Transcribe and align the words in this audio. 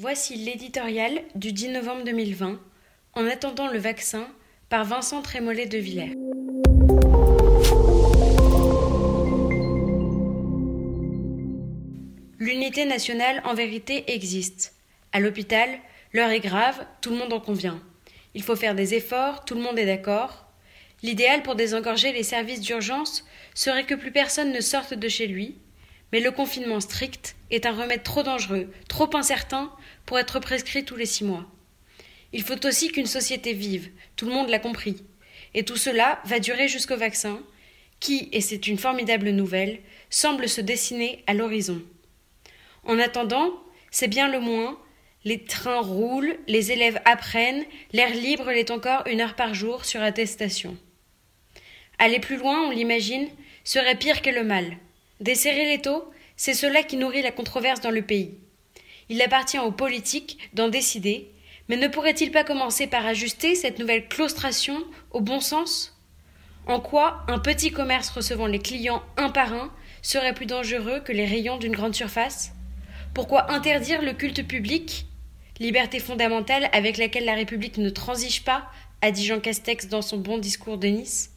Voici 0.00 0.36
l'éditorial 0.36 1.22
du 1.34 1.50
10 1.50 1.70
novembre 1.70 2.04
2020, 2.04 2.60
En 3.14 3.26
attendant 3.26 3.66
le 3.66 3.80
vaccin, 3.80 4.28
par 4.68 4.84
Vincent 4.84 5.22
Trémollet 5.22 5.66
de 5.66 5.76
Villers. 5.76 6.14
L'unité 12.38 12.84
nationale 12.84 13.42
en 13.44 13.54
vérité 13.54 14.04
existe. 14.14 14.76
À 15.10 15.18
l'hôpital, 15.18 15.68
l'heure 16.12 16.30
est 16.30 16.38
grave, 16.38 16.86
tout 17.00 17.10
le 17.10 17.16
monde 17.16 17.32
en 17.32 17.40
convient. 17.40 17.82
Il 18.34 18.44
faut 18.44 18.54
faire 18.54 18.76
des 18.76 18.94
efforts, 18.94 19.44
tout 19.44 19.56
le 19.56 19.62
monde 19.62 19.80
est 19.80 19.86
d'accord. 19.86 20.46
L'idéal 21.02 21.42
pour 21.42 21.56
désengorger 21.56 22.12
les 22.12 22.22
services 22.22 22.60
d'urgence 22.60 23.26
serait 23.52 23.84
que 23.84 23.96
plus 23.96 24.12
personne 24.12 24.52
ne 24.52 24.60
sorte 24.60 24.94
de 24.94 25.08
chez 25.08 25.26
lui, 25.26 25.56
mais 26.12 26.20
le 26.20 26.30
confinement 26.30 26.80
strict 26.80 27.36
est 27.50 27.66
un 27.66 27.72
remède 27.72 28.02
trop 28.02 28.22
dangereux, 28.22 28.70
trop 28.88 29.14
incertain 29.16 29.72
pour 30.06 30.18
être 30.18 30.40
prescrit 30.40 30.84
tous 30.84 30.96
les 30.96 31.06
six 31.06 31.24
mois. 31.24 31.46
Il 32.32 32.42
faut 32.42 32.66
aussi 32.66 32.88
qu'une 32.88 33.06
société 33.06 33.52
vive, 33.52 33.90
tout 34.16 34.26
le 34.26 34.32
monde 34.32 34.48
l'a 34.48 34.58
compris. 34.58 35.02
Et 35.54 35.64
tout 35.64 35.76
cela 35.76 36.20
va 36.24 36.40
durer 36.40 36.68
jusqu'au 36.68 36.96
vaccin, 36.96 37.40
qui, 38.00 38.28
et 38.32 38.40
c'est 38.40 38.66
une 38.66 38.78
formidable 38.78 39.30
nouvelle, 39.30 39.80
semble 40.10 40.48
se 40.48 40.60
dessiner 40.60 41.24
à 41.26 41.34
l'horizon. 41.34 41.82
En 42.84 42.98
attendant, 42.98 43.50
c'est 43.90 44.08
bien 44.08 44.28
le 44.28 44.40
moins, 44.40 44.78
les 45.24 45.44
trains 45.44 45.80
roulent, 45.80 46.38
les 46.46 46.70
élèves 46.72 47.00
apprennent, 47.04 47.64
l'air 47.92 48.14
libre 48.14 48.50
l'est 48.50 48.70
encore 48.70 49.06
une 49.06 49.20
heure 49.20 49.34
par 49.34 49.54
jour 49.54 49.84
sur 49.84 50.02
attestation. 50.02 50.76
Aller 51.98 52.20
plus 52.20 52.36
loin, 52.36 52.68
on 52.68 52.70
l'imagine, 52.70 53.28
serait 53.64 53.96
pire 53.96 54.22
que 54.22 54.30
le 54.30 54.44
mal. 54.44 54.76
Desserrer 55.20 55.66
les 55.66 55.82
taux, 55.82 56.10
c'est 56.36 56.54
cela 56.54 56.82
qui 56.82 56.96
nourrit 56.96 57.22
la 57.22 57.32
controverse 57.32 57.80
dans 57.80 57.90
le 57.90 58.02
pays. 58.02 58.38
Il 59.08 59.20
appartient 59.22 59.58
aux 59.58 59.72
politiques 59.72 60.38
d'en 60.54 60.68
décider, 60.68 61.32
mais 61.68 61.76
ne 61.76 61.88
pourrait-il 61.88 62.30
pas 62.30 62.44
commencer 62.44 62.86
par 62.86 63.04
ajuster 63.04 63.54
cette 63.54 63.78
nouvelle 63.78 64.06
claustration 64.06 64.84
au 65.10 65.20
bon 65.20 65.40
sens? 65.40 65.98
En 66.66 66.80
quoi 66.80 67.24
un 67.28 67.38
petit 67.38 67.72
commerce 67.72 68.10
recevant 68.10 68.46
les 68.46 68.58
clients 68.58 69.02
un 69.16 69.30
par 69.30 69.52
un 69.52 69.72
serait 70.02 70.34
plus 70.34 70.46
dangereux 70.46 71.00
que 71.00 71.12
les 71.12 71.26
rayons 71.26 71.56
d'une 71.56 71.74
grande 71.74 71.94
surface? 71.94 72.52
Pourquoi 73.14 73.50
interdire 73.50 74.02
le 74.02 74.12
culte 74.12 74.46
public 74.46 75.06
Liberté 75.58 75.98
fondamentale 75.98 76.68
avec 76.72 76.98
laquelle 76.98 77.24
la 77.24 77.34
République 77.34 77.78
ne 77.78 77.90
transige 77.90 78.44
pas, 78.44 78.70
a 79.02 79.10
dit 79.10 79.26
Jean 79.26 79.40
Castex 79.40 79.88
dans 79.88 80.02
son 80.02 80.18
bon 80.18 80.38
discours 80.38 80.78
de 80.78 80.86
Nice 80.86 81.32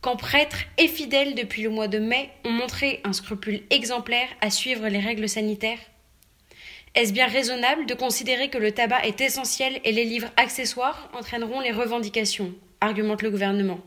quand 0.00 0.16
prêtres 0.16 0.64
et 0.76 0.88
fidèles 0.88 1.34
depuis 1.34 1.62
le 1.62 1.70
mois 1.70 1.88
de 1.88 1.98
mai 1.98 2.30
ont 2.44 2.50
montré 2.50 3.00
un 3.04 3.12
scrupule 3.12 3.62
exemplaire 3.70 4.28
à 4.40 4.50
suivre 4.50 4.88
les 4.88 5.00
règles 5.00 5.28
sanitaires 5.28 5.80
Est-ce 6.94 7.12
bien 7.12 7.26
raisonnable 7.26 7.86
de 7.86 7.94
considérer 7.94 8.48
que 8.48 8.58
le 8.58 8.72
tabac 8.72 9.04
est 9.04 9.20
essentiel 9.20 9.80
et 9.84 9.92
les 9.92 10.04
livres 10.04 10.30
accessoires 10.36 11.10
entraîneront 11.14 11.60
les 11.60 11.72
revendications 11.72 12.54
argumente 12.80 13.22
le 13.22 13.30
gouvernement. 13.30 13.80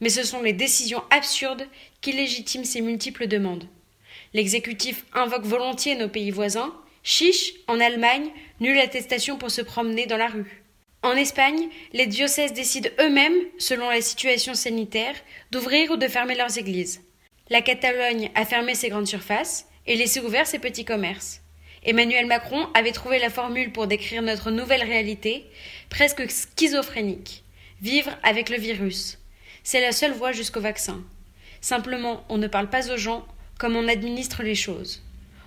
Mais 0.00 0.08
ce 0.08 0.22
sont 0.22 0.42
les 0.42 0.52
décisions 0.52 1.02
absurdes 1.10 1.66
qui 2.00 2.12
légitiment 2.12 2.64
ces 2.64 2.80
multiples 2.80 3.26
demandes. 3.26 3.68
L'exécutif 4.34 5.04
invoque 5.14 5.44
volontiers 5.44 5.96
nos 5.96 6.08
pays 6.08 6.30
voisins. 6.30 6.74
Chiche, 7.02 7.54
en 7.68 7.80
Allemagne, 7.80 8.30
nulle 8.60 8.78
attestation 8.78 9.38
pour 9.38 9.50
se 9.50 9.62
promener 9.62 10.06
dans 10.06 10.16
la 10.16 10.26
rue. 10.26 10.64
En 11.06 11.14
Espagne, 11.14 11.68
les 11.92 12.08
diocèses 12.08 12.52
décident 12.52 12.90
eux-mêmes, 12.98 13.38
selon 13.58 13.88
la 13.88 14.00
situation 14.00 14.54
sanitaire, 14.54 15.14
d'ouvrir 15.52 15.92
ou 15.92 15.96
de 15.96 16.08
fermer 16.08 16.34
leurs 16.34 16.58
églises. 16.58 17.00
La 17.48 17.62
Catalogne 17.62 18.32
a 18.34 18.44
fermé 18.44 18.74
ses 18.74 18.88
grandes 18.88 19.06
surfaces 19.06 19.68
et 19.86 19.94
laissé 19.94 20.18
ouverts 20.18 20.48
ses 20.48 20.58
petits 20.58 20.84
commerces. 20.84 21.42
Emmanuel 21.84 22.26
Macron 22.26 22.66
avait 22.74 22.90
trouvé 22.90 23.20
la 23.20 23.30
formule 23.30 23.70
pour 23.70 23.86
décrire 23.86 24.20
notre 24.20 24.50
nouvelle 24.50 24.82
réalité, 24.82 25.46
presque 25.90 26.28
schizophrénique. 26.28 27.44
Vivre 27.80 28.10
avec 28.24 28.48
le 28.48 28.56
virus. 28.56 29.20
C'est 29.62 29.80
la 29.80 29.92
seule 29.92 30.12
voie 30.12 30.32
jusqu'au 30.32 30.60
vaccin. 30.60 31.04
Simplement, 31.60 32.24
on 32.28 32.36
ne 32.36 32.48
parle 32.48 32.68
pas 32.68 32.90
aux 32.90 32.96
gens 32.96 33.24
comme 33.60 33.76
on 33.76 33.86
administre 33.86 34.42
les 34.42 34.56
choses. 34.56 35.04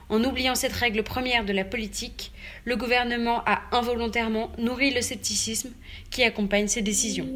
En 0.10 0.24
oubliant 0.24 0.56
cette 0.56 0.74
règle 0.74 1.04
première 1.04 1.46
de 1.46 1.54
la 1.54 1.64
politique, 1.64 2.32
le 2.66 2.76
gouvernement 2.76 3.44
a 3.46 3.62
involontairement 3.72 4.52
nourri 4.58 4.92
le 4.92 5.02
scepticisme 5.02 5.70
qui 6.10 6.24
accompagne 6.24 6.68
ses 6.68 6.82
décisions. 6.82 7.28